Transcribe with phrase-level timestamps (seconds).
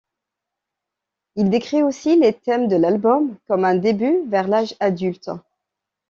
[1.35, 5.29] Il décrit aussi les thèmes de l'album comme un début vers l'âge adulte.